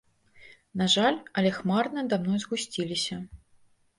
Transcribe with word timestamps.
На 0.79 0.87
жаль, 0.93 1.19
але 1.41 1.51
хмары 1.59 1.89
над 1.97 2.17
мной 2.23 2.39
згусціліся. 2.45 3.15